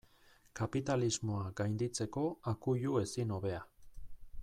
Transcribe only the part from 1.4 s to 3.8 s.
gainditzeko akuilu ezin hobea.